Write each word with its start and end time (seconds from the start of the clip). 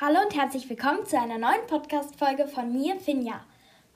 Hallo 0.00 0.18
und 0.24 0.34
herzlich 0.34 0.68
willkommen 0.68 1.06
zu 1.06 1.16
einer 1.16 1.38
neuen 1.38 1.68
Podcast-Folge 1.68 2.48
von 2.48 2.72
mir, 2.72 2.98
Finja. 2.98 3.44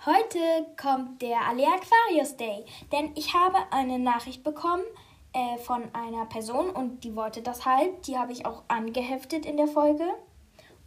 Heute 0.06 0.38
kommt 0.80 1.20
der 1.20 1.40
Alea 1.40 1.70
Aquarius 1.70 2.36
Day, 2.36 2.64
denn 2.92 3.10
ich 3.16 3.34
habe 3.34 3.58
eine 3.72 3.98
Nachricht 3.98 4.44
bekommen 4.44 4.84
äh, 5.32 5.58
von 5.58 5.92
einer 5.96 6.24
Person 6.26 6.70
und 6.70 7.02
die 7.02 7.16
wollte 7.16 7.42
das 7.42 7.66
halt. 7.66 8.06
Die 8.06 8.16
habe 8.16 8.30
ich 8.30 8.46
auch 8.46 8.62
angeheftet 8.68 9.44
in 9.44 9.56
der 9.56 9.66
Folge. 9.66 10.04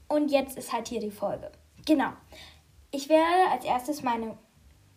Und 0.08 0.32
jetzt 0.32 0.58
ist 0.58 0.72
halt 0.72 0.88
hier 0.88 1.02
die 1.02 1.12
Folge. 1.12 1.52
Genau. 1.86 2.14
Ich 2.92 3.10
werde 3.10 3.52
als 3.52 3.66
erstes 3.66 4.04
meine 4.04 4.38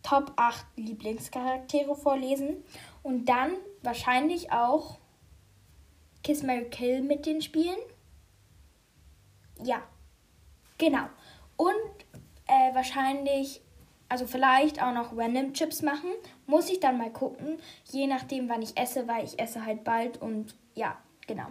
Top 0.04 0.32
8 0.36 0.64
Lieblingscharaktere 0.76 1.96
vorlesen 1.96 2.62
und 3.02 3.24
dann 3.24 3.50
wahrscheinlich 3.82 4.52
auch 4.52 4.96
Kiss 6.22 6.44
Mary 6.44 6.70
Kill 6.70 7.02
mit 7.02 7.26
den 7.26 7.42
Spielen. 7.42 7.80
Ja, 9.60 9.82
Genau. 10.78 11.04
Und 11.56 11.74
äh, 12.46 12.74
wahrscheinlich, 12.74 13.60
also 14.08 14.26
vielleicht 14.26 14.82
auch 14.82 14.92
noch 14.92 15.16
Random 15.16 15.52
Chips 15.52 15.82
machen. 15.82 16.10
Muss 16.46 16.70
ich 16.70 16.80
dann 16.80 16.98
mal 16.98 17.10
gucken, 17.10 17.58
je 17.90 18.06
nachdem, 18.06 18.48
wann 18.48 18.62
ich 18.62 18.76
esse, 18.76 19.06
weil 19.08 19.24
ich 19.24 19.38
esse 19.38 19.64
halt 19.64 19.84
bald 19.84 20.20
und 20.20 20.54
ja, 20.74 20.98
genau. 21.26 21.46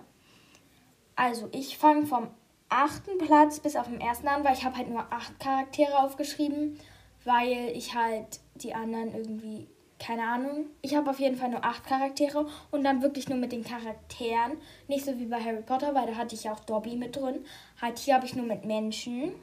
Also 1.16 1.48
ich 1.52 1.78
fange 1.78 2.06
vom 2.06 2.28
achten 2.70 3.18
Platz 3.20 3.60
bis 3.60 3.76
auf 3.76 3.88
den 3.88 4.02
ersten 4.02 4.28
an, 4.28 4.44
weil 4.44 4.54
ich 4.54 4.66
habe 4.66 4.78
halt 4.78 4.90
nur 4.90 5.06
acht 5.12 5.40
Charaktere 5.40 6.00
aufgeschrieben, 6.00 6.80
weil 7.24 7.72
ich 7.76 7.94
halt 7.94 8.40
die 8.56 8.74
anderen 8.74 9.14
irgendwie 9.14 9.68
keine 10.00 10.24
Ahnung. 10.24 10.66
Ich 10.82 10.96
habe 10.96 11.10
auf 11.10 11.20
jeden 11.20 11.38
Fall 11.38 11.50
nur 11.50 11.64
acht 11.64 11.86
Charaktere 11.86 12.48
und 12.72 12.84
dann 12.84 13.02
wirklich 13.02 13.30
nur 13.30 13.38
mit 13.38 13.52
den 13.52 13.64
Charakteren. 13.64 14.58
Nicht 14.88 15.06
so 15.06 15.18
wie 15.18 15.26
bei 15.26 15.40
Harry 15.42 15.62
Potter, 15.62 15.96
weil 15.96 16.08
da 16.08 16.16
hatte 16.16 16.36
ich 16.36 16.44
ja 16.44 16.54
auch 16.54 16.60
Dobby 16.62 16.96
mit 16.96 17.16
drin. 17.16 17.46
Halt 17.82 18.00
hier 18.00 18.16
habe 18.16 18.26
ich 18.26 18.36
nur 18.36 18.46
mit 18.46 18.66
Menschen. 18.66 19.34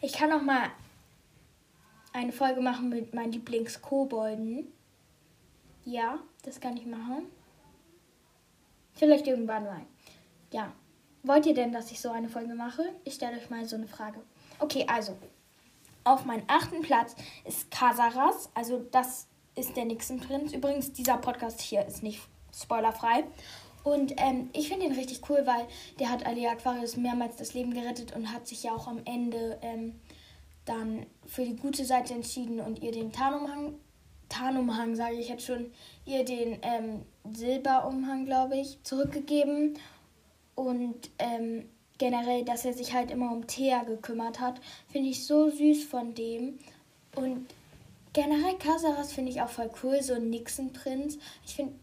Ich 0.00 0.12
kann 0.12 0.32
auch 0.32 0.42
mal 0.42 0.70
eine 2.12 2.32
Folge 2.32 2.60
machen 2.60 2.88
mit 2.88 3.14
meinen 3.14 3.32
Lieblings-Kobolden. 3.32 4.72
Ja, 5.84 6.18
das 6.42 6.60
kann 6.60 6.76
ich 6.76 6.86
machen. 6.86 7.26
Vielleicht 8.94 9.26
irgendwann 9.26 9.64
mal. 9.64 9.82
Ja. 10.52 10.72
Wollt 11.22 11.44
ihr 11.46 11.54
denn, 11.54 11.72
dass 11.72 11.90
ich 11.90 12.00
so 12.00 12.10
eine 12.10 12.28
Folge 12.28 12.54
mache? 12.54 12.82
Ich 13.04 13.14
stelle 13.14 13.36
euch 13.36 13.50
mal 13.50 13.64
so 13.64 13.76
eine 13.76 13.88
Frage. 13.88 14.20
Okay, 14.58 14.86
also. 14.88 15.16
Auf 16.04 16.24
meinem 16.24 16.44
achten 16.46 16.82
Platz 16.82 17.16
ist 17.44 17.70
Kasaras. 17.70 18.48
Also 18.54 18.86
das 18.92 19.26
ist 19.56 19.76
der 19.76 19.86
Nixon 19.86 20.20
Prinz. 20.20 20.52
Übrigens, 20.52 20.92
dieser 20.92 21.16
Podcast 21.16 21.60
hier 21.60 21.84
ist 21.86 22.02
nicht 22.02 22.20
spoilerfrei. 22.54 23.24
Und 23.82 24.14
ähm, 24.18 24.50
ich 24.52 24.68
finde 24.68 24.86
ihn 24.86 24.92
richtig 24.92 25.22
cool, 25.30 25.42
weil 25.44 25.66
der 25.98 26.10
hat 26.10 26.26
Alia 26.26 26.50
Aquarius 26.50 26.96
mehrmals 26.96 27.36
das 27.36 27.54
Leben 27.54 27.72
gerettet 27.72 28.14
und 28.14 28.32
hat 28.32 28.46
sich 28.46 28.64
ja 28.64 28.72
auch 28.72 28.86
am 28.88 29.00
Ende 29.04 29.58
ähm, 29.62 29.94
dann 30.64 31.06
für 31.26 31.44
die 31.44 31.56
gute 31.56 31.84
Seite 31.84 32.12
entschieden 32.12 32.60
und 32.60 32.82
ihr 32.82 32.92
den 32.92 33.12
Tarnumhang, 33.12 33.74
Tarnumhang 34.28 34.96
sage 34.96 35.14
ich 35.14 35.28
jetzt 35.28 35.46
schon, 35.46 35.70
ihr 36.04 36.24
den 36.24 36.58
ähm, 36.62 37.02
Silberumhang, 37.32 38.24
glaube 38.24 38.56
ich, 38.56 38.82
zurückgegeben. 38.82 39.78
Und 40.56 41.10
ähm, 41.20 41.68
generell, 41.98 42.44
dass 42.44 42.64
er 42.64 42.72
sich 42.72 42.92
halt 42.92 43.12
immer 43.12 43.30
um 43.30 43.46
Thea 43.46 43.84
gekümmert 43.84 44.40
hat, 44.40 44.60
finde 44.88 45.10
ich 45.10 45.24
so 45.24 45.48
süß 45.48 45.84
von 45.84 46.14
dem. 46.14 46.58
Und 47.14 47.46
Generell 48.16 48.56
Casaras 48.56 49.12
finde 49.12 49.30
ich 49.30 49.40
auch 49.42 49.50
voll 49.50 49.70
cool, 49.82 50.02
so 50.02 50.18
Nixon-Prinz. 50.18 51.18
Ich 51.44 51.54
finde 51.54 51.74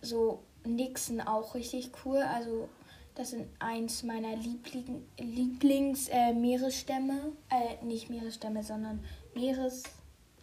so 0.00 0.42
Nixon 0.64 1.20
auch 1.20 1.54
richtig 1.54 1.90
cool. 2.06 2.16
Also 2.16 2.70
das 3.14 3.32
sind 3.32 3.46
eins 3.58 4.02
meiner 4.02 4.34
Liebling 4.34 5.04
Lieblings-Meeresstämme. 5.18 7.32
Äh, 7.50 7.74
äh, 7.74 7.84
nicht 7.84 8.08
Meeresstämme, 8.08 8.64
sondern 8.64 9.04
Meeres... 9.34 9.82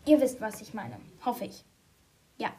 Ihr 0.05 0.21
wisst, 0.21 0.39
was 0.39 0.61
ich 0.61 0.75
meine. 0.75 0.97
Hoffe 1.25 1.45
ich. 1.45 1.63
Ja. 2.37 2.53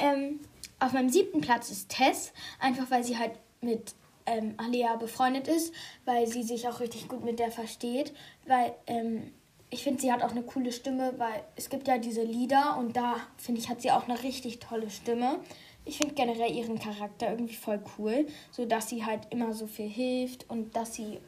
Ähm, 0.00 0.40
auf 0.80 0.94
meinem 0.94 1.10
siebten 1.10 1.42
Platz 1.42 1.70
ist 1.70 1.90
Tess. 1.90 2.32
Einfach 2.58 2.90
weil 2.90 3.04
sie 3.04 3.18
halt 3.18 3.38
mit 3.60 3.94
ähm, 4.26 4.54
Alia 4.56 4.96
befreundet 4.96 5.46
ist. 5.46 5.72
Weil 6.06 6.26
sie 6.26 6.42
sich 6.42 6.66
auch 6.66 6.80
richtig 6.80 7.06
gut 7.06 7.24
mit 7.24 7.38
der 7.38 7.52
versteht. 7.52 8.12
Weil... 8.46 8.74
Ähm, 8.88 9.32
ich 9.72 9.82
finde, 9.82 10.02
sie 10.02 10.12
hat 10.12 10.22
auch 10.22 10.32
eine 10.32 10.42
coole 10.42 10.70
Stimme, 10.70 11.14
weil 11.16 11.42
es 11.56 11.70
gibt 11.70 11.88
ja 11.88 11.96
diese 11.96 12.22
Lieder 12.22 12.76
und 12.78 12.94
da 12.94 13.16
finde 13.38 13.58
ich, 13.58 13.70
hat 13.70 13.80
sie 13.80 13.90
auch 13.90 14.06
eine 14.06 14.22
richtig 14.22 14.58
tolle 14.58 14.90
Stimme. 14.90 15.40
Ich 15.86 15.96
finde 15.96 16.14
generell 16.14 16.52
ihren 16.54 16.78
Charakter 16.78 17.30
irgendwie 17.30 17.54
voll 17.54 17.82
cool, 17.96 18.26
so 18.50 18.66
dass 18.66 18.90
sie 18.90 19.06
halt 19.06 19.26
immer 19.30 19.54
so 19.54 19.66
viel 19.66 19.88
hilft 19.88 20.48
und 20.50 20.76
dass 20.76 20.94
sie 20.94 21.20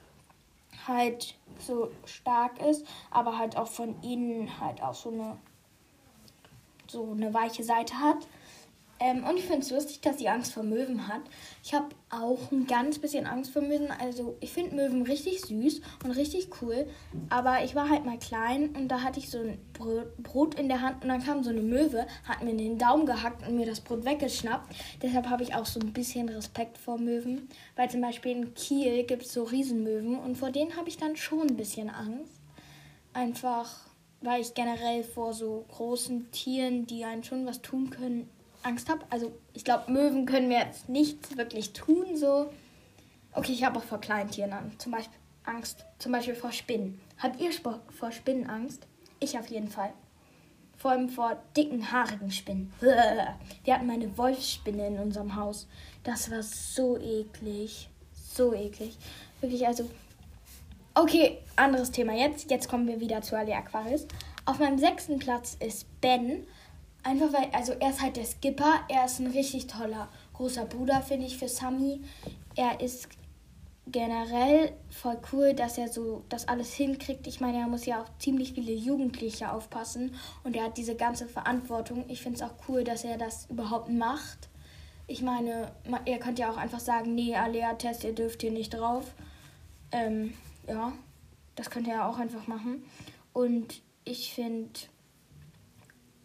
halt 0.86 1.34
so 1.58 1.90
stark 2.04 2.60
ist, 2.60 2.86
aber 3.10 3.38
halt 3.38 3.56
auch 3.56 3.68
von 3.68 3.96
innen 4.02 4.60
halt 4.60 4.82
auch 4.82 4.94
so 4.94 5.10
eine 5.10 5.38
so 6.86 7.12
eine 7.12 7.32
weiche 7.32 7.64
Seite 7.64 7.98
hat. 7.98 8.26
Ähm, 9.00 9.24
und 9.24 9.36
ich 9.36 9.44
finde 9.44 9.60
es 9.60 9.70
lustig, 9.70 10.00
dass 10.00 10.18
sie 10.18 10.28
Angst 10.28 10.52
vor 10.52 10.62
Möwen 10.62 11.08
hat. 11.08 11.22
Ich 11.62 11.74
habe 11.74 11.88
auch 12.10 12.52
ein 12.52 12.66
ganz 12.66 12.98
bisschen 12.98 13.26
Angst 13.26 13.52
vor 13.52 13.62
Möwen. 13.62 13.90
Also 13.90 14.36
ich 14.40 14.52
finde 14.52 14.76
Möwen 14.76 15.02
richtig 15.02 15.40
süß 15.42 15.80
und 16.04 16.10
richtig 16.12 16.48
cool. 16.62 16.86
Aber 17.28 17.64
ich 17.64 17.74
war 17.74 17.88
halt 17.88 18.04
mal 18.04 18.18
klein 18.18 18.70
und 18.76 18.88
da 18.88 19.02
hatte 19.02 19.18
ich 19.18 19.30
so 19.30 19.38
ein 19.38 19.58
Brot 20.22 20.54
in 20.54 20.68
der 20.68 20.80
Hand 20.80 21.02
und 21.02 21.08
dann 21.08 21.24
kam 21.24 21.42
so 21.42 21.50
eine 21.50 21.62
Möwe, 21.62 22.06
hat 22.26 22.42
mir 22.42 22.54
den 22.56 22.78
Daumen 22.78 23.06
gehackt 23.06 23.46
und 23.46 23.56
mir 23.56 23.66
das 23.66 23.80
Brot 23.80 24.04
weggeschnappt. 24.04 24.74
Deshalb 25.02 25.28
habe 25.28 25.42
ich 25.42 25.54
auch 25.54 25.66
so 25.66 25.80
ein 25.80 25.92
bisschen 25.92 26.28
Respekt 26.28 26.78
vor 26.78 26.98
Möwen. 26.98 27.48
Weil 27.76 27.90
zum 27.90 28.00
Beispiel 28.00 28.32
in 28.32 28.54
Kiel 28.54 29.04
gibt 29.04 29.22
es 29.22 29.32
so 29.32 29.42
Riesenmöwen 29.44 30.18
und 30.18 30.36
vor 30.36 30.50
denen 30.50 30.76
habe 30.76 30.88
ich 30.88 30.96
dann 30.96 31.16
schon 31.16 31.48
ein 31.48 31.56
bisschen 31.56 31.90
Angst. 31.90 32.40
Einfach 33.12 33.84
weil 34.24 34.40
ich 34.40 34.54
generell 34.54 35.04
vor 35.04 35.34
so 35.34 35.64
großen 35.68 36.30
Tieren, 36.30 36.86
die 36.86 37.04
einen 37.04 37.24
schon 37.24 37.46
was 37.46 37.60
tun 37.60 37.90
können, 37.90 38.28
Angst 38.64 38.88
habe. 38.88 39.04
Also 39.10 39.32
ich 39.52 39.64
glaube, 39.64 39.90
Möwen 39.90 40.26
können 40.26 40.48
mir 40.48 40.58
jetzt 40.58 40.88
nichts 40.88 41.36
wirklich 41.36 41.72
tun. 41.72 42.16
So. 42.16 42.50
Okay, 43.32 43.52
ich 43.52 43.64
habe 43.64 43.78
auch 43.78 43.84
vor 43.84 44.00
Kleintieren. 44.00 44.52
Zum 44.78 44.92
Beispiel 44.92 45.18
Angst. 45.44 45.84
Zum 45.98 46.12
Beispiel 46.12 46.34
vor 46.34 46.52
Spinnen. 46.52 47.00
Habt 47.18 47.40
ihr 47.40 47.50
vor 47.52 48.12
Spinnen 48.12 48.48
Angst? 48.48 48.86
Ich 49.20 49.38
auf 49.38 49.48
jeden 49.48 49.68
Fall. 49.68 49.92
Vor 50.76 50.90
allem 50.90 51.08
vor 51.08 51.36
dicken, 51.56 51.92
haarigen 51.92 52.30
Spinnen. 52.30 52.72
Wir 52.80 53.74
hatten 53.74 53.90
eine 53.90 54.18
Wolfsspinne 54.18 54.88
in 54.88 54.98
unserem 54.98 55.36
Haus. 55.36 55.66
Das 56.02 56.30
war 56.30 56.42
so 56.42 56.98
eklig. 56.98 57.88
So 58.12 58.52
eklig. 58.52 58.96
Wirklich, 59.40 59.66
also. 59.66 59.88
Okay, 60.94 61.38
anderes 61.56 61.90
Thema 61.90 62.12
jetzt. 62.14 62.50
Jetzt 62.50 62.68
kommen 62.68 62.86
wir 62.86 63.00
wieder 63.00 63.20
zu 63.22 63.36
Ali 63.36 63.52
Aquarius. 63.52 64.06
Auf 64.44 64.58
meinem 64.58 64.78
sechsten 64.78 65.18
Platz 65.18 65.56
ist 65.58 65.86
Ben. 66.00 66.46
Einfach 67.04 67.32
weil, 67.34 67.50
also 67.52 67.72
er 67.74 67.90
ist 67.90 68.00
halt 68.00 68.16
der 68.16 68.24
Skipper, 68.24 68.80
er 68.88 69.04
ist 69.04 69.20
ein 69.20 69.26
richtig 69.26 69.66
toller 69.66 70.08
großer 70.32 70.64
Bruder, 70.64 71.02
finde 71.02 71.26
ich, 71.26 71.36
für 71.36 71.48
Sammy. 71.48 72.00
Er 72.56 72.80
ist 72.80 73.08
generell 73.86 74.72
voll 74.90 75.18
cool, 75.32 75.52
dass 75.52 75.76
er 75.76 75.88
so 75.88 76.24
das 76.30 76.48
alles 76.48 76.72
hinkriegt. 76.72 77.26
Ich 77.26 77.40
meine, 77.40 77.58
er 77.58 77.68
muss 77.68 77.84
ja 77.84 78.02
auch 78.02 78.08
ziemlich 78.18 78.54
viele 78.54 78.72
Jugendliche 78.72 79.52
aufpassen 79.52 80.14
und 80.42 80.56
er 80.56 80.64
hat 80.64 80.78
diese 80.78 80.96
ganze 80.96 81.28
Verantwortung. 81.28 82.04
Ich 82.08 82.22
finde 82.22 82.36
es 82.36 82.42
auch 82.42 82.54
cool, 82.68 82.84
dass 82.84 83.04
er 83.04 83.18
das 83.18 83.46
überhaupt 83.50 83.90
macht. 83.90 84.48
Ich 85.06 85.20
meine, 85.20 85.72
er 86.06 86.18
könnte 86.18 86.42
ja 86.42 86.50
auch 86.50 86.56
einfach 86.56 86.80
sagen, 86.80 87.14
nee, 87.14 87.36
Alea-Test, 87.36 88.04
ihr 88.04 88.14
dürft 88.14 88.40
hier 88.40 88.52
nicht 88.52 88.72
drauf. 88.72 89.14
Ähm, 89.92 90.32
ja, 90.66 90.92
das 91.56 91.68
könnte 91.68 91.90
er 91.90 92.08
auch 92.08 92.18
einfach 92.18 92.46
machen. 92.46 92.82
Und 93.34 93.82
ich 94.04 94.32
finde 94.32 94.80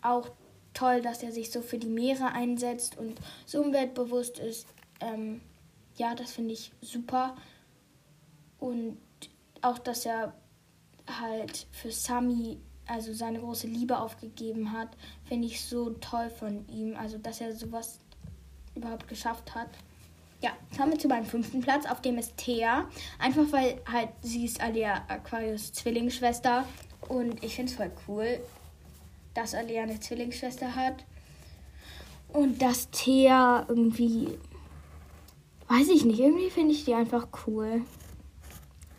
auch, 0.02 0.30
toll, 0.74 1.02
dass 1.02 1.24
er 1.24 1.32
sich 1.32 1.52
so 1.52 1.62
für 1.62 1.78
die 1.78 1.88
Meere 1.88 2.32
einsetzt 2.32 2.98
und 2.98 3.20
so 3.46 3.62
umweltbewusst 3.62 4.40
ist. 4.40 4.68
Ähm, 5.02 5.42
ja, 5.96 6.16
das 6.16 6.32
finde 6.32 6.54
ich 6.54 6.72
super. 6.82 7.36
Und 8.60 8.98
auch, 9.62 9.78
dass 9.78 10.06
er 10.06 10.34
halt 11.08 11.68
für 11.72 11.92
Sami, 11.92 12.60
also 12.86 13.14
seine 13.14 13.40
große 13.40 13.68
Liebe 13.68 14.00
aufgegeben 14.00 14.72
hat, 14.72 14.90
finde 15.26 15.48
ich 15.48 15.64
so 15.64 15.92
toll 15.92 16.30
von 16.30 16.68
ihm. 16.70 16.96
Also, 16.96 17.18
dass 17.18 17.42
er 17.42 17.54
sowas 17.54 18.00
überhaupt 18.76 19.08
geschafft 19.08 19.56
hat. 19.56 19.70
Ja, 20.42 20.52
kommen 20.78 20.94
wir 20.94 21.00
zu 21.00 21.10
meinem 21.10 21.26
fünften 21.26 21.60
Platz, 21.60 21.86
auf 21.86 22.02
dem 22.02 22.18
ist 22.18 22.38
Thea. 22.38 22.88
Einfach 23.20 23.52
weil 23.52 23.82
halt 23.92 24.10
sie 24.22 24.46
ist 24.46 24.62
Alia 24.62 25.04
Aquarius 25.10 25.74
Zwillingsschwester 25.74 26.66
und 27.10 27.44
ich 27.44 27.56
finde 27.56 27.72
es 27.72 27.78
voll 27.78 27.92
cool, 28.08 28.40
dass 29.34 29.54
Alia 29.54 29.84
eine 29.84 30.00
Zwillingsschwester 30.00 30.76
hat. 30.76 31.06
Und 32.34 32.62
dass 32.62 32.90
Thea 32.92 33.66
irgendwie. 33.68 34.38
Weiß 35.68 35.88
ich 35.90 36.04
nicht, 36.04 36.20
irgendwie 36.20 36.50
finde 36.50 36.74
ich 36.74 36.86
die 36.86 36.94
einfach 36.96 37.28
cool. 37.46 37.82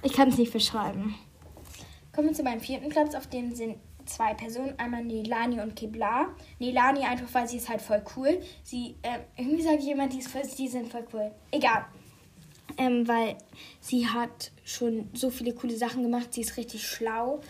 Ich 0.03 0.12
kann 0.12 0.29
es 0.29 0.38
nicht 0.38 0.53
beschreiben. 0.53 1.15
Kommen 2.15 2.29
wir 2.29 2.35
zu 2.35 2.43
meinem 2.43 2.61
vierten 2.61 2.88
Platz, 2.88 3.15
auf 3.15 3.27
dem 3.27 3.55
sind 3.55 3.77
zwei 4.06 4.35
Personen, 4.35 4.79
einmal 4.79 5.05
Nilani 5.05 5.61
und 5.61 5.77
Kibla. 5.77 6.29
Nilani 6.59 7.05
einfach, 7.05 7.33
weil 7.33 7.49
sie 7.49 7.59
ist 7.59 7.69
halt 7.69 7.83
voll 7.83 8.03
cool. 8.17 8.41
Sie, 8.62 8.97
äh, 9.03 9.19
irgendwie 9.37 9.62
sage 9.62 9.79
ich 9.79 9.88
immer, 9.88 10.09
die, 10.09 10.19
ist 10.19 10.29
voll, 10.29 10.43
die 10.59 10.69
sind 10.69 10.88
voll 10.91 11.06
cool. 11.12 11.31
Egal. 11.50 11.87
ähm, 12.79 13.06
weil 13.06 13.37
sie 13.81 14.06
hat 14.09 14.53
schon 14.65 15.09
so 15.12 15.31
viele 15.31 15.55
coole 15.55 15.76
Sachen 15.76 16.03
gemacht. 16.03 16.33
Sie 16.33 16.41
ist 16.41 16.56
richtig 16.56 16.87
schlau. 16.87 17.41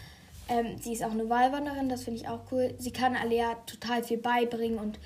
Ähm, 0.50 0.78
sie 0.78 0.92
ist 0.92 1.04
auch 1.04 1.12
eine 1.12 1.30
Wahlwanderin, 1.30 1.88
das 1.88 2.02
finde 2.02 2.20
ich 2.20 2.28
auch 2.28 2.40
cool. 2.50 2.74
Sie 2.76 2.90
kann 2.90 3.14
Alea 3.14 3.54
total 3.66 4.02
viel 4.02 4.18
beibringen 4.18 4.80
und 4.80 4.98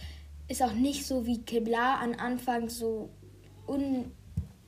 ist 0.49 0.63
auch 0.63 0.73
nicht 0.73 1.07
so 1.07 1.27
wie 1.27 1.43
Kebla 1.43 1.97
an 1.97 2.15
Anfang 2.15 2.71
so 2.71 3.11
un, 3.67 4.11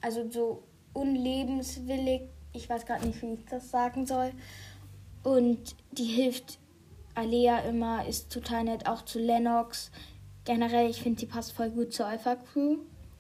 also 0.03 0.31
so 0.31 0.63
unlebenswillig. 0.93 2.29
Ich 2.53 2.69
weiß 2.69 2.85
gerade 2.85 3.07
nicht, 3.07 3.23
wie 3.23 3.35
ich 3.35 3.45
das 3.47 3.71
sagen 3.71 4.07
soll. 4.07 4.33
Und 5.23 5.75
die 5.93 6.05
hilft 6.05 6.59
Alea 7.15 7.61
immer, 7.61 8.07
ist 8.07 8.31
total 8.31 8.65
nett, 8.65 8.87
auch 8.87 9.03
zu 9.03 9.19
Lennox. 9.19 9.91
Generell, 10.45 10.91
ich 10.91 11.03
finde, 11.03 11.21
sie 11.21 11.27
passt 11.27 11.53
voll 11.53 11.71
gut 11.71 11.95
zur 11.95 12.07
Alpha 12.07 12.37
Crew. 12.37 12.77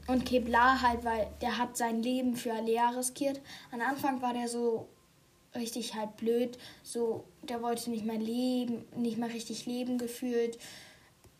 Und 0.06 0.26
Kebla 0.26 0.82
halt, 0.82 1.04
weil 1.04 1.26
der 1.40 1.56
hat 1.56 1.76
sein 1.78 2.02
Leben 2.02 2.36
für 2.36 2.52
Alea 2.52 2.90
riskiert. 2.90 3.40
Am 3.72 3.80
Anfang 3.80 4.20
war 4.20 4.34
der 4.34 4.46
so 4.46 4.88
richtig 5.56 5.94
halt 5.94 6.16
blöd. 6.16 6.58
So, 6.82 7.24
der 7.42 7.62
wollte 7.62 7.90
nicht 7.90 8.04
mehr 8.04 8.18
leben, 8.18 8.84
nicht 8.96 9.18
mehr 9.18 9.32
richtig 9.32 9.66
leben 9.66 9.98
gefühlt 9.98 10.58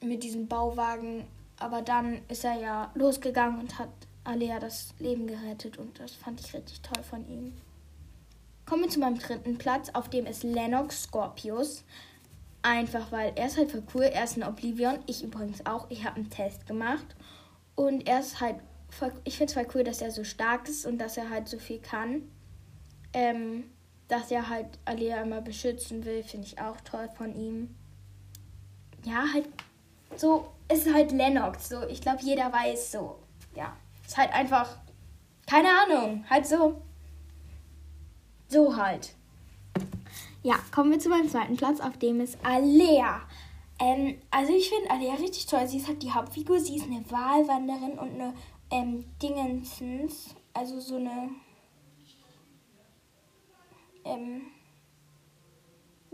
mit 0.03 0.23
diesem 0.23 0.49
Bauwagen. 0.49 1.27
Aber 1.59 1.83
dann 1.83 2.21
ist 2.29 2.45
er 2.45 2.61
ja 2.61 2.91
losgegangen 2.95 3.61
und 3.61 3.79
hat 3.79 3.91
Alea 4.25 4.59
das 4.59 4.95
Leben 4.99 5.27
gerettet 5.27 5.79
und 5.79 5.99
das 6.01 6.13
fand 6.13 6.41
ich 6.41 6.53
richtig 6.53 6.81
toll 6.83 7.03
von 7.03 7.27
ihm. 7.29 7.55
Kommen 8.67 8.83
wir 8.83 8.91
zu 8.91 8.99
meinem 8.99 9.19
dritten 9.19 9.59
Platz, 9.59 9.91
auf 9.93 10.11
dem 10.11 10.27
ist 10.27 10.43
Lennox 10.43 11.05
Scorpius. 11.05 11.85
Einfach 12.63 13.13
weil 13.13 13.33
er 13.37 13.47
ist 13.47 13.57
halt 13.57 13.71
voll 13.71 13.85
cool. 13.95 14.03
Er 14.03 14.25
ist 14.25 14.37
ein 14.37 14.43
Oblivion. 14.43 14.99
Ich 15.07 15.23
übrigens 15.23 15.65
auch. 15.67 15.89
Ich 15.89 16.05
habe 16.05 16.17
einen 16.17 16.31
Test 16.31 16.67
gemacht. 16.67 17.15
Und 17.77 18.09
er 18.09 18.19
ist 18.19 18.41
halt 18.41 18.57
voll, 18.89 19.13
ich 19.23 19.37
finde 19.37 19.53
es 19.53 19.55
voll 19.55 19.69
cool, 19.75 19.85
dass 19.85 20.03
er 20.03 20.11
so 20.11 20.25
stark 20.25 20.69
ist 20.69 20.85
und 20.85 20.99
dass 20.99 21.17
er 21.17 21.31
halt 21.31 21.47
so 21.47 21.61
viel 21.61 21.79
kann. 21.79 22.23
Ähm, 23.13 23.71
dass 24.09 24.31
er 24.31 24.49
halt 24.49 24.67
Alia 24.85 25.23
immer 25.23 25.41
beschützen 25.41 26.05
will, 26.05 26.23
finde 26.23 26.47
ich 26.47 26.61
auch 26.61 26.81
toll 26.83 27.09
von 27.17 27.35
ihm. 27.35 27.75
Ja, 29.05 29.25
halt 29.33 29.49
so, 30.17 30.49
ist 30.73 30.93
halt 30.93 31.13
Lennox. 31.13 31.69
So, 31.69 31.83
ich 31.89 32.01
glaube, 32.01 32.23
jeder 32.23 32.53
weiß 32.53 32.93
so. 32.93 33.19
Ja, 33.55 33.77
ist 34.07 34.17
halt 34.17 34.33
einfach, 34.33 34.77
keine 35.47 35.69
Ahnung, 35.69 36.25
halt 36.29 36.47
so. 36.47 36.81
So 38.49 38.77
halt. 38.77 39.15
Ja, 40.43 40.57
kommen 40.73 40.93
wir 40.93 41.01
zu 41.01 41.09
meinem 41.09 41.29
zweiten 41.29 41.57
Platz, 41.57 41.81
auf 41.81 41.99
dem 41.99 42.21
ist 42.21 42.39
Alea. 42.45 43.23
Ähm, 43.81 44.19
also 44.31 44.53
ich 44.53 44.71
finde 44.71 44.91
Alea 44.91 45.15
richtig 45.15 45.47
toll. 45.47 45.67
Sie 45.67 45.79
ist 45.79 45.89
halt 45.89 46.03
die 46.03 46.13
Hauptfigur. 46.13 46.61
Sie 46.61 46.77
ist 46.77 46.87
eine 46.87 47.05
Wahlwanderin 47.11 47.99
und 47.99 48.15
eine 48.15 48.35
ähm, 48.71 49.05
Dingensens. 49.21 50.35
Also 50.55 50.81
so 50.81 50.97
eine 50.97 51.31
ähm, 54.07 54.43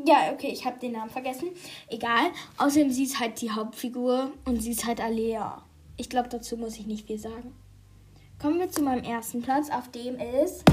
ja, 0.05 0.33
okay, 0.33 0.49
ich 0.49 0.65
habe 0.65 0.79
den 0.79 0.93
Namen 0.93 1.11
vergessen. 1.11 1.49
Egal. 1.89 2.33
Außerdem, 2.59 2.91
sie 2.91 3.05
ist 3.05 3.21
halt 3.21 3.41
die 3.41 3.51
Hauptfigur 3.51 4.33
und 4.45 4.61
sie 4.61 4.73
ist 4.73 4.87
halt 4.87 5.01
Alea. 5.01 5.63
Ich 5.97 6.09
glaube, 6.09 6.29
dazu 6.29 6.57
muss 6.57 6.79
ich 6.79 6.87
nicht 6.87 7.07
viel 7.07 7.19
sagen. 7.19 7.55
Kommen 8.41 8.59
wir 8.59 8.71
zu 8.71 8.83
meinem 8.83 9.05
ersten 9.05 9.43
Platz, 9.43 9.71
auf 9.71 9.89
dem 9.93 10.19
ist 10.19 10.65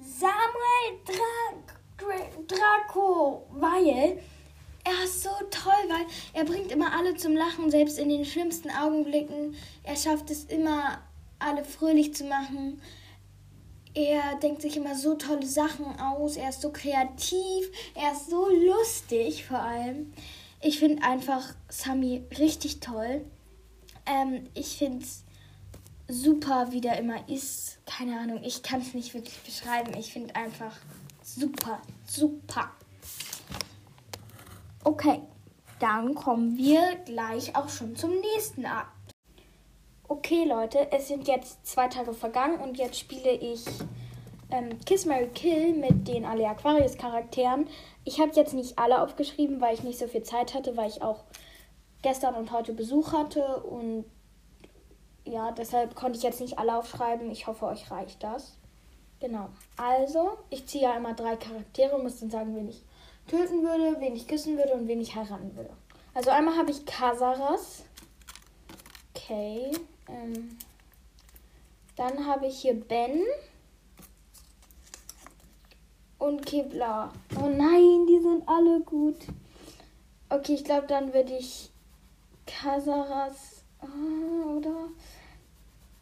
Samuel 0.00 0.98
Dra 1.06 1.60
Draco, 2.48 3.46
weil 3.52 4.18
er 4.84 5.04
ist 5.04 5.22
so 5.22 5.30
toll, 5.50 5.72
weil 5.88 6.06
er 6.32 6.44
bringt 6.44 6.72
immer 6.72 6.92
alle 6.92 7.14
zum 7.14 7.36
Lachen, 7.36 7.70
selbst 7.70 7.98
in 7.98 8.08
den 8.08 8.24
schlimmsten 8.24 8.70
Augenblicken. 8.70 9.54
Er 9.84 9.94
schafft 9.94 10.30
es 10.30 10.44
immer, 10.44 10.98
alle 11.38 11.62
fröhlich 11.62 12.14
zu 12.14 12.24
machen. 12.24 12.80
Er 13.94 14.36
denkt 14.36 14.62
sich 14.62 14.76
immer 14.76 14.94
so 14.94 15.14
tolle 15.14 15.46
Sachen 15.46 15.98
aus. 15.98 16.36
Er 16.36 16.50
ist 16.50 16.62
so 16.62 16.70
kreativ. 16.70 17.70
Er 17.94 18.12
ist 18.12 18.30
so 18.30 18.48
lustig 18.48 19.44
vor 19.44 19.58
allem. 19.60 20.12
Ich 20.60 20.78
finde 20.78 21.02
einfach 21.02 21.54
Sami 21.68 22.22
richtig 22.38 22.80
toll. 22.80 23.24
Ähm, 24.06 24.44
ich 24.54 24.76
finde 24.76 25.04
es 25.04 25.24
super, 26.08 26.68
wie 26.70 26.80
der 26.80 26.98
immer 26.98 27.28
ist. 27.28 27.78
Keine 27.86 28.18
Ahnung, 28.18 28.42
ich 28.44 28.62
kann 28.62 28.80
es 28.80 28.94
nicht 28.94 29.14
wirklich 29.14 29.38
beschreiben. 29.40 29.92
Ich 29.98 30.12
finde 30.12 30.36
einfach 30.36 30.76
super, 31.22 31.80
super. 32.06 32.70
Okay, 34.84 35.20
dann 35.78 36.14
kommen 36.14 36.56
wir 36.56 36.96
gleich 37.04 37.56
auch 37.56 37.68
schon 37.68 37.96
zum 37.96 38.12
nächsten 38.20 38.66
Akt. 38.66 38.99
Okay, 40.12 40.42
Leute, 40.42 40.90
es 40.90 41.06
sind 41.06 41.28
jetzt 41.28 41.64
zwei 41.64 41.86
Tage 41.86 42.12
vergangen 42.12 42.58
und 42.58 42.76
jetzt 42.76 42.98
spiele 42.98 43.30
ich 43.30 43.64
ähm, 44.50 44.76
Kiss 44.84 45.06
Mary 45.06 45.28
Kill 45.28 45.72
mit 45.74 46.08
den 46.08 46.24
alle 46.24 46.48
Aquarius-Charakteren. 46.48 47.68
Ich 48.04 48.18
habe 48.18 48.32
jetzt 48.34 48.52
nicht 48.52 48.76
alle 48.76 49.02
aufgeschrieben, 49.02 49.60
weil 49.60 49.74
ich 49.74 49.84
nicht 49.84 50.00
so 50.00 50.08
viel 50.08 50.24
Zeit 50.24 50.52
hatte, 50.52 50.76
weil 50.76 50.88
ich 50.88 51.00
auch 51.00 51.22
gestern 52.02 52.34
und 52.34 52.50
heute 52.50 52.72
Besuch 52.72 53.12
hatte 53.12 53.62
und 53.62 54.04
ja, 55.24 55.52
deshalb 55.52 55.94
konnte 55.94 56.18
ich 56.18 56.24
jetzt 56.24 56.40
nicht 56.40 56.58
alle 56.58 56.76
aufschreiben. 56.76 57.30
Ich 57.30 57.46
hoffe, 57.46 57.66
euch 57.66 57.88
reicht 57.92 58.20
das. 58.24 58.58
Genau. 59.20 59.48
Also, 59.76 60.38
ich 60.48 60.66
ziehe 60.66 60.82
ja 60.82 60.96
immer 60.96 61.14
drei 61.14 61.36
Charaktere 61.36 61.94
und 61.94 62.02
muss 62.02 62.18
dann 62.18 62.30
sagen, 62.30 62.56
wen 62.56 62.68
ich 62.68 62.82
töten 63.28 63.62
würde, 63.62 64.00
wen 64.00 64.16
ich 64.16 64.26
küssen 64.26 64.56
würde 64.56 64.72
und 64.72 64.88
wen 64.88 65.00
ich 65.00 65.14
heiraten 65.14 65.54
würde. 65.54 65.70
Also 66.14 66.30
einmal 66.30 66.56
habe 66.56 66.72
ich 66.72 66.84
Kasaras. 66.84 67.84
Okay. 69.14 69.70
Ähm, 70.10 70.58
dann 71.96 72.26
habe 72.26 72.46
ich 72.46 72.60
hier 72.60 72.74
Ben. 72.74 73.24
Und 76.18 76.44
Kibla. 76.44 77.12
Oh 77.36 77.48
nein, 77.48 78.06
die 78.06 78.20
sind 78.20 78.46
alle 78.46 78.80
gut. 78.80 79.16
Okay, 80.28 80.54
ich 80.54 80.64
glaube, 80.64 80.86
dann 80.86 81.14
würde 81.14 81.36
ich 81.36 81.70
Kasaras. 82.46 83.64
Oh, 83.82 84.58
oder? 84.58 84.88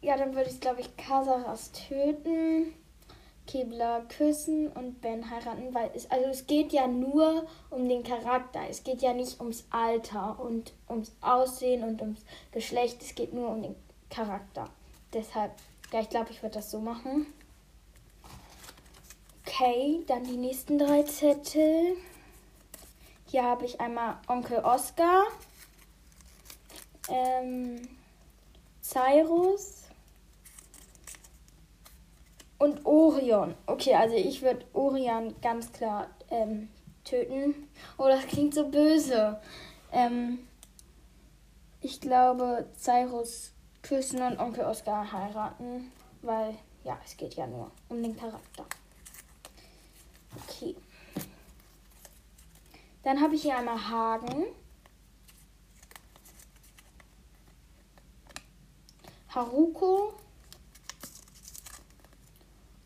Ja, 0.01 0.17
dann 0.17 0.35
würde 0.35 0.49
ich, 0.49 0.59
glaube 0.59 0.81
ich, 0.81 0.95
Kasaras 0.97 1.71
töten. 1.71 2.73
Kibla 3.49 4.01
küssen 4.01 4.67
und 4.67 5.01
Ben 5.01 5.27
heiraten, 5.27 5.73
weil 5.73 5.89
es, 5.95 6.11
also 6.11 6.27
es 6.27 6.45
geht 6.45 6.71
ja 6.71 6.87
nur 6.87 7.47
um 7.71 7.89
den 7.89 8.03
Charakter. 8.03 8.61
Es 8.69 8.83
geht 8.83 9.01
ja 9.01 9.13
nicht 9.13 9.39
ums 9.39 9.65
Alter 9.71 10.39
und 10.39 10.73
ums 10.87 11.11
Aussehen 11.21 11.83
und 11.83 11.99
ums 11.99 12.23
Geschlecht. 12.51 13.01
Es 13.01 13.15
geht 13.15 13.33
nur 13.33 13.49
um 13.49 13.63
den 13.63 13.75
Charakter. 14.09 14.69
Deshalb, 15.13 15.51
ja, 15.91 16.01
ich 16.01 16.09
glaube, 16.09 16.31
ich 16.31 16.41
würde 16.41 16.55
das 16.55 16.71
so 16.71 16.79
machen. 16.79 17.27
Okay, 19.45 20.03
dann 20.07 20.23
die 20.23 20.37
nächsten 20.37 20.77
drei 20.77 21.03
Zettel. 21.03 21.97
Hier 23.25 23.43
habe 23.43 23.65
ich 23.65 23.79
einmal 23.79 24.17
Onkel 24.27 24.59
Oscar, 24.59 25.23
ähm, 27.09 27.81
Cyrus 28.81 29.83
und 32.57 32.85
Orion. 32.85 33.55
Okay, 33.65 33.95
also 33.95 34.15
ich 34.15 34.41
würde 34.41 34.65
Orion 34.73 35.35
ganz 35.41 35.71
klar 35.71 36.07
ähm, 36.29 36.69
töten. 37.03 37.69
Oh, 37.97 38.07
das 38.07 38.25
klingt 38.27 38.53
so 38.53 38.67
böse. 38.69 39.39
Ähm, 39.91 40.39
ich 41.81 42.01
glaube, 42.01 42.67
Cyrus 42.77 43.53
küssen 43.81 44.21
und 44.21 44.39
Onkel 44.39 44.65
Oscar 44.65 45.11
heiraten, 45.11 45.91
weil 46.21 46.57
ja, 46.83 46.97
es 47.05 47.17
geht 47.17 47.35
ja 47.35 47.47
nur 47.47 47.71
um 47.89 48.01
den 48.01 48.15
Charakter. 48.17 48.65
Okay. 50.43 50.75
Dann 53.03 53.21
habe 53.21 53.35
ich 53.35 53.41
hier 53.43 53.57
einmal 53.57 53.89
Hagen. 53.89 54.45
Haruko 59.33 60.13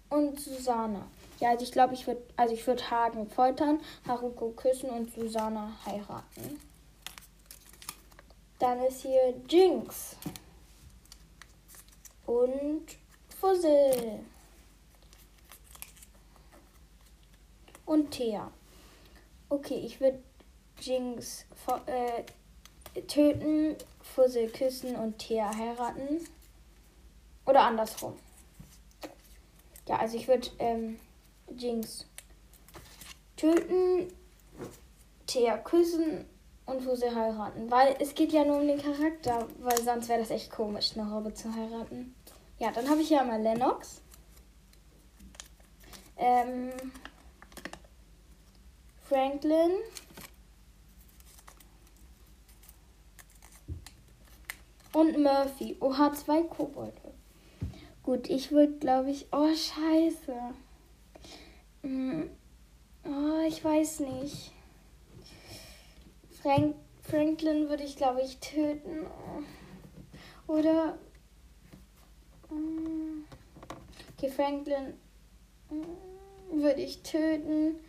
und 0.09 0.39
Susanna. 0.39 1.07
Ja, 1.39 1.50
also 1.50 1.63
ich 1.63 1.71
glaube, 1.71 1.93
ich 1.93 2.05
würde 2.05 2.21
also 2.35 2.53
ich 2.53 2.91
Hagen 2.91 3.29
foltern, 3.29 3.79
Haruko 4.07 4.51
küssen 4.51 4.89
und 4.89 5.13
Susanna 5.13 5.71
heiraten. 5.85 6.59
Dann 8.59 8.79
ist 8.83 9.01
hier 9.01 9.33
Jinx 9.50 10.15
und 12.25 12.86
Fussel. 13.39 14.20
Und 17.86 18.12
Thea. 18.12 18.51
Okay, 19.50 19.82
ich 19.86 20.00
würde 20.00 20.24
Jinx 20.80 21.46
äh, 21.86 22.24
töten, 23.01 23.75
Fussel 24.01 24.50
küssen 24.50 24.96
und 24.96 25.20
Thea 25.20 25.53
heiraten. 25.56 26.27
Oder 27.46 27.62
andersrum. 27.62 28.18
Ja, 29.88 29.98
also 29.98 30.18
ich 30.18 30.27
würde 30.27 30.50
ähm, 30.60 31.00
Jinx 31.58 32.06
töten, 33.36 34.13
Thea 35.27 35.58
küssen 35.58 36.25
und 36.65 36.82
Fussel 36.82 37.13
heiraten. 37.13 37.70
Weil 37.70 37.96
es 38.00 38.15
geht 38.15 38.32
ja 38.32 38.46
nur 38.46 38.60
um 38.60 38.67
den 38.67 38.82
Charakter, 38.82 39.48
weil 39.60 39.82
sonst 39.82 40.10
wäre 40.10 40.20
das 40.20 40.32
echt 40.32 40.51
komisch, 40.51 40.91
eine 40.96 41.12
Robbe 41.12 41.34
zu 41.34 41.53
heiraten. 41.53 42.15
Ja, 42.60 42.72
dann 42.72 42.89
habe 42.89 43.01
ich 43.01 43.10
hier 43.10 43.22
einmal 43.22 43.41
Lennox. 43.41 44.01
Ähm, 46.17 46.72
Franklin. 49.10 49.72
Und 54.93 55.22
Murphy. 55.22 55.75
Oha, 55.79 56.13
zwei 56.13 56.43
Kobolde. 56.43 57.13
Gut, 58.03 58.29
ich 58.29 58.51
würde, 58.51 58.74
glaube 58.74 59.10
ich. 59.10 59.27
Oh, 59.32 59.48
scheiße. 59.48 60.36
Hm. 61.82 62.29
Oh, 63.05 63.48
ich 63.48 63.63
weiß 63.63 64.01
nicht. 64.01 64.53
Frank, 66.43 66.75
Franklin 67.01 67.69
würde 67.69 67.83
ich, 67.83 67.95
glaube 67.95 68.21
ich, 68.21 68.38
töten. 68.39 69.07
Oder. 70.45 70.97
Hm. 72.50 73.23
Okay, 74.17 74.29
Franklin 74.29 74.93
hm, 75.69 76.62
würde 76.62 76.81
ich 76.81 77.01
töten. 77.01 77.79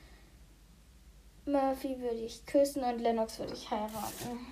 Murphy 1.46 1.98
würde 1.98 2.20
ich 2.20 2.46
küssen 2.46 2.84
und 2.84 3.00
Lennox 3.00 3.40
würde 3.40 3.54
ich 3.54 3.68
heiraten. 3.68 4.46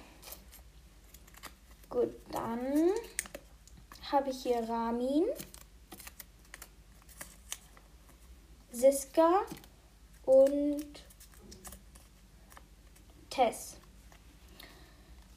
Gut, 1.89 2.13
dann 2.33 2.91
habe 4.11 4.31
ich 4.31 4.43
hier 4.43 4.69
Ramin, 4.69 5.25
Siska 8.73 9.43
und 10.27 11.05
Tess. 13.31 13.77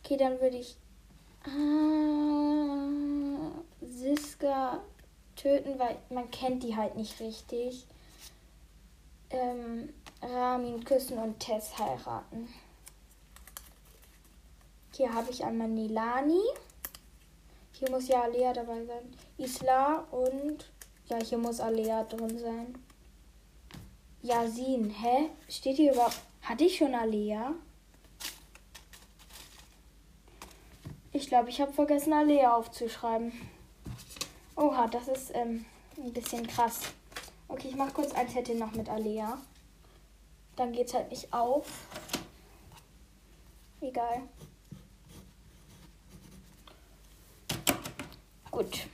Okay, 0.05 0.17
dann 0.17 0.39
würde 0.39 0.57
ich 0.57 0.77
äh, 1.47 1.49
Siska 3.87 4.83
töten, 5.35 5.79
weil 5.79 5.97
man 6.11 6.29
kennt 6.29 6.61
die 6.61 6.75
halt 6.75 6.95
nicht 6.95 7.19
richtig. 7.19 7.87
Ähm, 9.31 9.91
Ramin 10.21 10.83
küssen 10.83 11.17
und 11.17 11.39
Tess 11.39 11.79
heiraten. 11.79 12.53
Hier 14.93 15.11
habe 15.11 15.31
ich 15.31 15.43
einmal 15.43 15.69
Nilani. 15.69 16.43
Hier 17.71 17.89
muss 17.89 18.07
ja 18.07 18.21
Alea 18.21 18.53
dabei 18.53 18.85
sein. 18.85 19.11
Isla 19.39 20.05
und 20.11 20.69
ja, 21.07 21.17
hier 21.17 21.39
muss 21.39 21.59
Alea 21.59 22.03
drin 22.03 22.37
sein. 22.37 22.77
Yasin, 24.21 24.91
hä? 24.91 25.31
Steht 25.49 25.77
hier 25.77 25.93
überhaupt. 25.93 26.21
Hatte 26.43 26.65
ich 26.65 26.77
schon 26.77 26.93
Alea? 26.93 27.55
Ich 31.15 31.27
glaube, 31.29 31.49
ich 31.49 31.61
habe 31.61 31.71
vergessen, 31.71 32.11
Alea 32.11 32.53
aufzuschreiben. 32.53 33.31
Oha, 34.57 34.85
das 34.87 35.07
ist 35.07 35.31
ähm, 35.33 35.63
ein 35.95 36.11
bisschen 36.11 36.45
krass. 36.45 36.81
Okay, 37.47 37.69
ich 37.69 37.75
mache 37.77 37.93
kurz 37.93 38.11
ein 38.11 38.27
Zettel 38.27 38.57
noch 38.57 38.73
mit 38.73 38.89
Alea. 38.89 39.37
Dann 40.57 40.73
geht 40.73 40.87
es 40.87 40.93
halt 40.93 41.09
nicht 41.09 41.31
auf. 41.33 41.67
Egal. 43.79 44.23
Gut. 48.51 48.85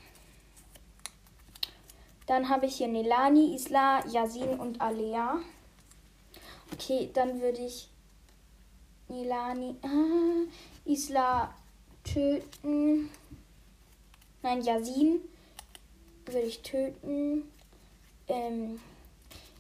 Dann 2.27 2.49
habe 2.49 2.67
ich 2.67 2.75
hier 2.75 2.87
Nelani, 2.87 3.55
Isla, 3.55 4.05
Yasin 4.05 4.59
und 4.59 4.79
Alea. 4.79 5.39
Okay, 6.71 7.09
dann 7.15 7.41
würde 7.41 7.65
ich 7.65 7.89
Nelani, 9.07 9.75
ah, 9.81 10.45
Isla 10.85 11.55
töten. 12.03 13.09
Nein, 14.41 14.61
Yasin 14.61 15.21
würde 16.25 16.41
ich 16.41 16.61
töten. 16.61 17.51
Ähm, 18.27 18.79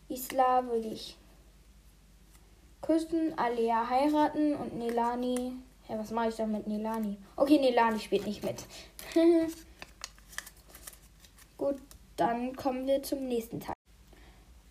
Isla 0.09 0.65
würde 0.67 0.87
ich 0.87 1.17
küssen, 2.81 3.37
Alea 3.37 3.89
heiraten 3.89 4.55
und 4.55 4.77
Nelani. 4.77 5.53
Ja, 5.87 5.99
was 5.99 6.11
mache 6.11 6.29
ich 6.29 6.35
da 6.35 6.45
mit 6.45 6.67
Nelani? 6.67 7.17
Okay, 7.35 7.59
Nelani 7.59 7.99
spielt 7.99 8.25
nicht 8.25 8.43
mit. 8.43 8.65
Gut, 11.57 11.75
dann 12.17 12.55
kommen 12.55 12.87
wir 12.87 13.03
zum 13.03 13.27
nächsten 13.27 13.59
Teil. 13.59 13.75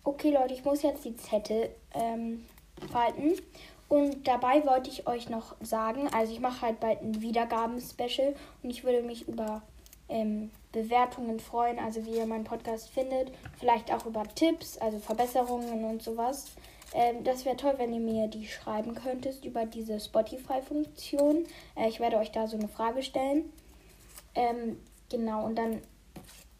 Okay, 0.03 0.31
Leute, 0.31 0.53
ich 0.53 0.65
muss 0.65 0.81
jetzt 0.81 1.05
die 1.05 1.15
Zettel 1.15 1.69
ähm, 1.93 2.45
falten. 2.91 3.35
Und 3.91 4.25
dabei 4.25 4.65
wollte 4.65 4.89
ich 4.89 5.05
euch 5.05 5.27
noch 5.27 5.53
sagen, 5.59 6.07
also 6.13 6.31
ich 6.31 6.39
mache 6.39 6.61
halt 6.61 6.79
bald 6.79 7.01
ein 7.01 7.21
Wiedergaben-Special 7.21 8.33
und 8.63 8.69
ich 8.69 8.85
würde 8.85 9.03
mich 9.03 9.27
über 9.27 9.63
ähm, 10.07 10.49
Bewertungen 10.71 11.41
freuen, 11.41 11.77
also 11.77 12.05
wie 12.05 12.15
ihr 12.15 12.25
meinen 12.25 12.45
Podcast 12.45 12.87
findet. 12.87 13.33
Vielleicht 13.59 13.93
auch 13.93 14.05
über 14.05 14.23
Tipps, 14.33 14.77
also 14.77 14.97
Verbesserungen 14.97 15.83
und 15.83 16.01
sowas. 16.01 16.51
Ähm, 16.93 17.25
das 17.25 17.43
wäre 17.43 17.57
toll, 17.57 17.73
wenn 17.79 17.93
ihr 17.93 17.99
mir 17.99 18.29
die 18.29 18.47
schreiben 18.47 18.95
könntet 18.95 19.43
über 19.43 19.65
diese 19.65 19.99
Spotify-Funktion. 19.99 21.43
Äh, 21.75 21.89
ich 21.89 21.99
werde 21.99 22.15
euch 22.15 22.31
da 22.31 22.47
so 22.47 22.55
eine 22.55 22.69
Frage 22.69 23.03
stellen. 23.03 23.51
Ähm, 24.35 24.77
genau, 25.09 25.43
und 25.43 25.57
dann 25.57 25.81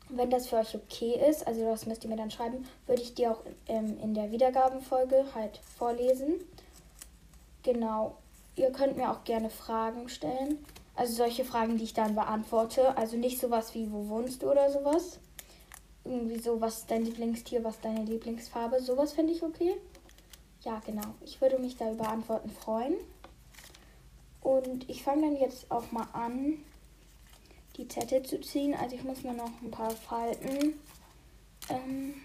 wenn 0.10 0.30
das 0.30 0.48
für 0.48 0.58
euch 0.58 0.76
okay 0.76 1.18
ist, 1.30 1.48
also 1.48 1.64
das 1.64 1.86
müsst 1.86 2.04
ihr 2.04 2.10
mir 2.10 2.18
dann 2.18 2.30
schreiben, 2.30 2.68
würde 2.88 3.02
ich 3.02 3.14
die 3.14 3.30
auch 3.30 3.40
ähm, 3.70 3.98
in 4.04 4.14
der 4.14 4.34
Wiedergabenfolge 4.34 5.24
halt 5.34 5.62
vorlesen. 5.78 6.42
Genau. 7.64 8.18
Ihr 8.56 8.72
könnt 8.72 8.98
mir 8.98 9.12
auch 9.12 9.24
gerne 9.24 9.50
Fragen 9.50 10.10
stellen. 10.10 10.66
Also 10.96 11.14
solche 11.14 11.46
Fragen, 11.46 11.78
die 11.78 11.86
ich 11.86 11.94
dann 11.94 12.16
beantworte. 12.16 12.98
Also 12.98 13.18
nicht 13.18 13.40
sowas 13.40 13.74
wie, 13.74 13.92
wo 13.92 14.08
wohnst 14.10 14.44
du 14.44 14.52
oder 14.52 14.72
sowas. 14.72 15.20
Irgendwie 16.04 16.40
so, 16.40 16.60
was 16.60 16.80
ist 16.80 16.92
dein 16.92 17.06
Lieblingstier, 17.06 17.64
was 17.64 17.76
ist 17.76 17.86
deine 17.86 18.04
Lieblingsfarbe. 18.04 18.82
Sowas 18.82 19.14
fände 19.14 19.34
ich 19.34 19.44
okay. 19.44 19.78
Ja, 20.62 20.82
genau. 20.86 21.16
Ich 21.22 21.42
würde 21.42 21.58
mich 21.60 21.78
da 21.78 21.92
über 21.92 22.10
Antworten 22.10 22.52
freuen. 22.52 22.96
Und 24.42 24.90
ich 24.90 25.04
fange 25.04 25.28
dann 25.28 25.38
jetzt 25.38 25.72
auch 25.72 25.92
mal 25.92 26.08
an, 26.14 26.58
die 27.78 27.88
Zettel 27.88 28.24
zu 28.24 28.42
ziehen. 28.42 28.76
Also 28.76 28.96
ich 28.96 29.04
muss 29.04 29.24
mir 29.24 29.34
noch 29.34 29.52
ein 29.62 29.72
paar 29.72 29.92
falten. 29.92 30.80
Ähm, 31.70 32.16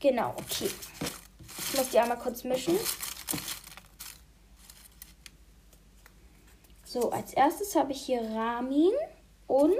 genau, 0.00 0.30
okay. 0.30 0.70
Ich 1.58 1.76
muss 1.76 1.90
die 1.90 1.98
einmal 1.98 2.18
kurz 2.18 2.44
mischen. 2.44 2.76
So, 6.98 7.10
als 7.10 7.34
erstes 7.34 7.76
habe 7.76 7.92
ich 7.92 8.06
hier 8.06 8.22
Ramin 8.22 8.94
und 9.48 9.74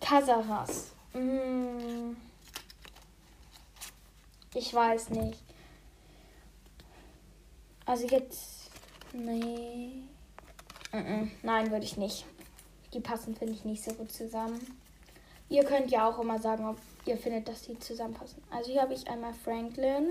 Kasaras. 0.00 0.88
Hm, 1.12 2.16
ich 4.54 4.74
weiß 4.74 5.10
nicht. 5.10 5.38
Also 7.86 8.08
jetzt. 8.08 8.72
Nee. 9.12 10.02
Nein, 11.44 11.70
würde 11.70 11.84
ich 11.84 11.96
nicht. 11.96 12.24
Die 12.92 12.98
passen, 12.98 13.36
finde 13.36 13.52
ich, 13.52 13.64
nicht 13.64 13.84
so 13.84 13.92
gut 13.92 14.10
zusammen. 14.10 14.80
Ihr 15.48 15.62
könnt 15.62 15.92
ja 15.92 16.08
auch 16.08 16.18
immer 16.18 16.40
sagen, 16.40 16.66
ob 16.66 16.76
ihr 17.06 17.18
findet, 17.18 17.46
dass 17.46 17.62
die 17.62 17.78
zusammenpassen. 17.78 18.42
Also 18.50 18.72
hier 18.72 18.82
habe 18.82 18.94
ich 18.94 19.08
einmal 19.08 19.32
Franklin 19.32 20.10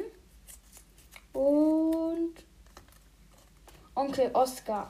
und 1.33 2.46
Onkel 3.97 4.29
Oscar. 4.33 4.89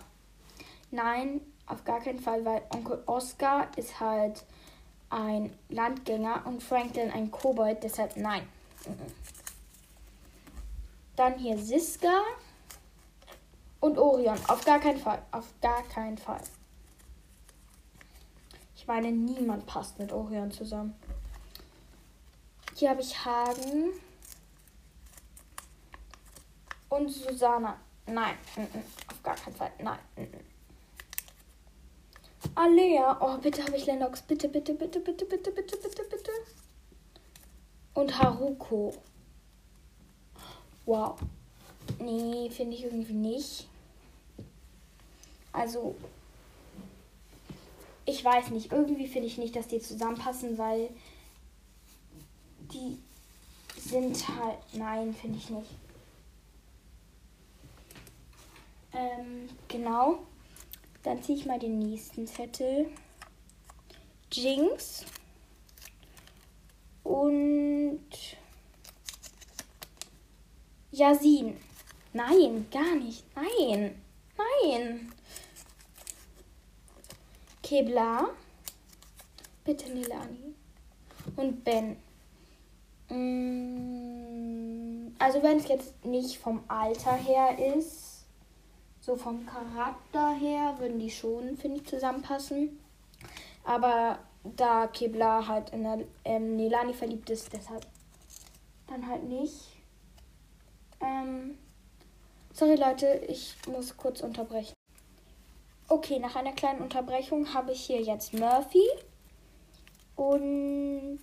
Nein, 0.91 1.39
auf 1.65 1.83
gar 1.85 2.01
keinen 2.01 2.19
Fall, 2.19 2.43
weil 2.43 2.61
Onkel 2.69 3.01
Oscar 3.05 3.67
ist 3.77 3.99
halt 4.01 4.43
ein 5.09 5.57
Landgänger 5.69 6.45
und 6.45 6.61
Franklin 6.61 7.09
ein 7.11 7.31
Kobold, 7.31 7.83
deshalb 7.83 8.17
nein. 8.17 8.47
Dann 11.15 11.39
hier 11.39 11.57
Siska. 11.57 12.21
Und 13.79 13.97
Orion. 13.97 14.37
Auf 14.47 14.65
gar 14.65 14.79
keinen 14.79 14.99
Fall. 14.99 15.21
Auf 15.31 15.45
gar 15.61 15.83
keinen 15.83 16.17
Fall. 16.17 16.41
Ich 18.75 18.87
meine, 18.87 19.11
niemand 19.11 19.65
passt 19.67 19.99
mit 19.99 20.11
Orion 20.11 20.51
zusammen. 20.51 20.95
Hier 22.75 22.89
habe 22.89 23.01
ich 23.01 23.23
Hagen. 23.23 23.93
Und 26.89 27.09
Susanna. 27.09 27.77
Nein. 28.07 28.35
Mm 28.55 28.61
-mm. 28.61 29.11
Auf 29.11 29.23
gar 29.23 29.35
keinen 29.35 29.55
Fall. 29.55 29.71
Nein. 29.79 29.99
Mm 30.15 30.57
Alea. 32.55 33.17
Oh, 33.19 33.37
bitte 33.37 33.63
habe 33.63 33.77
ich 33.77 33.85
Lennox. 33.85 34.21
Bitte, 34.21 34.49
bitte, 34.49 34.73
bitte, 34.73 34.99
bitte, 34.99 35.25
bitte, 35.25 35.51
bitte, 35.51 35.77
bitte, 35.77 36.03
bitte. 36.03 36.31
Und 37.93 38.17
Haruko. 38.17 38.93
Wow. 40.85 41.19
Nee, 41.99 42.49
finde 42.49 42.75
ich 42.75 42.83
irgendwie 42.83 43.13
nicht. 43.13 43.67
Also, 45.51 45.95
ich 48.05 48.23
weiß 48.23 48.51
nicht. 48.51 48.71
Irgendwie 48.71 49.07
finde 49.07 49.27
ich 49.27 49.37
nicht, 49.37 49.55
dass 49.55 49.67
die 49.67 49.79
zusammenpassen, 49.79 50.57
weil 50.57 50.89
die 52.71 52.97
sind 53.79 54.27
halt. 54.27 54.59
Nein, 54.73 55.13
finde 55.13 55.37
ich 55.37 55.49
nicht. 55.49 55.69
Ähm, 58.97 59.47
genau. 59.67 60.19
Dann 61.03 61.21
ziehe 61.21 61.37
ich 61.37 61.45
mal 61.45 61.59
den 61.59 61.77
nächsten 61.77 62.25
Zettel. 62.25 62.89
Jinx 64.31 65.05
und 67.03 68.01
Yasin. 70.91 71.55
Nein, 72.13 72.67
gar 72.71 72.95
nicht. 72.95 73.23
Nein. 73.35 74.01
Nein. 74.37 75.13
Kebla. 77.61 78.29
Bitte 79.63 79.91
Nilani. 79.91 80.55
Und 81.35 81.63
Ben. 81.63 81.97
Mm, 83.09 84.67
also 85.19 85.43
wenn 85.43 85.57
es 85.57 85.67
jetzt 85.67 86.05
nicht 86.05 86.39
vom 86.39 86.63
Alter 86.67 87.13
her 87.13 87.57
ist, 87.75 88.06
so 89.07 89.15
vom 89.15 89.45
Charakter 89.45 90.33
her, 90.35 90.75
würden 90.79 90.99
die 90.99 91.09
schon, 91.09 91.55
finde 91.55 91.77
ich, 91.77 91.87
zusammenpassen. 91.87 92.77
Aber 93.63 94.19
da 94.43 94.87
Kebla 94.87 95.47
halt 95.47 95.69
in 95.69 95.83
der 95.83 95.99
ähm, 96.25 96.57
Nilani 96.57 96.93
verliebt 96.93 97.29
ist, 97.29 97.53
deshalb 97.53 97.87
dann 98.87 99.07
halt 99.07 99.23
nicht. 99.23 99.55
Ähm, 100.99 101.57
sorry 102.53 102.75
Leute, 102.75 103.21
ich 103.29 103.55
muss 103.67 103.95
kurz 103.95 104.19
unterbrechen. 104.19 104.73
Okay, 105.87 106.19
nach 106.19 106.35
einer 106.35 106.51
kleinen 106.51 106.81
Unterbrechung 106.81 107.53
habe 107.53 107.71
ich 107.71 107.85
hier 107.85 108.01
jetzt 108.01 108.33
Murphy 108.33 108.83
und 110.17 111.21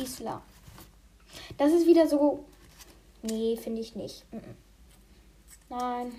Isla. 0.00 0.40
Das 1.56 1.72
ist 1.72 1.86
wieder 1.86 2.06
so. 2.06 2.44
Nee, 3.22 3.56
finde 3.56 3.80
ich 3.80 3.96
nicht. 3.96 4.24
Nein. 5.68 6.12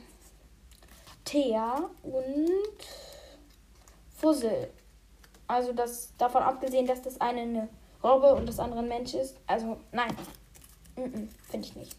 Thea 1.26 1.90
und 2.04 2.50
Fussel. 4.16 4.72
Also 5.48 5.74
das 5.74 6.14
davon 6.18 6.44
abgesehen, 6.44 6.86
dass 6.86 7.02
das 7.02 7.20
eine 7.20 7.42
eine 7.42 7.70
Robbe 8.04 8.34
und 8.36 8.48
das 8.48 8.60
andere 8.60 8.80
ein 8.80 8.88
Mensch 8.88 9.14
ist. 9.14 9.38
Also 9.48 9.78
nein. 9.92 10.16
Finde 10.96 11.68
ich 11.68 11.76
nicht. 11.76 11.96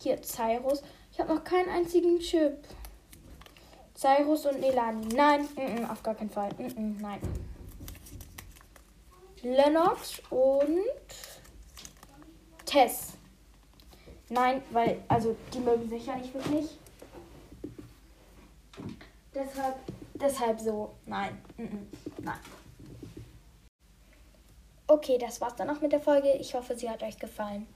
Hier 0.00 0.20
Cyrus. 0.22 0.82
Ich 1.12 1.20
habe 1.20 1.34
noch 1.34 1.44
keinen 1.44 1.68
einzigen 1.68 2.18
Chip. 2.18 2.58
Cyrus 3.94 4.46
und 4.46 4.60
Nelani. 4.60 5.06
Nein, 5.14 5.48
auf 5.90 6.02
gar 6.02 6.14
keinen 6.14 6.30
Fall. 6.30 6.50
nein. 6.58 7.20
Lennox 9.42 10.20
und 10.30 10.80
Tess. 12.64 13.13
Nein, 14.28 14.62
weil, 14.70 15.02
also 15.08 15.36
die 15.52 15.60
mögen 15.60 15.88
sich 15.88 16.06
ja 16.06 16.16
nicht 16.16 16.34
wirklich. 16.34 16.78
Deshalb, 19.34 19.76
deshalb 20.14 20.60
so, 20.60 20.90
nein, 21.06 21.40
nein. 22.22 22.38
Okay, 24.86 25.18
das 25.18 25.40
war's 25.40 25.56
dann 25.56 25.70
auch 25.70 25.80
mit 25.80 25.92
der 25.92 26.00
Folge. 26.00 26.32
Ich 26.34 26.54
hoffe, 26.54 26.76
sie 26.76 26.88
hat 26.88 27.02
euch 27.02 27.18
gefallen. 27.18 27.66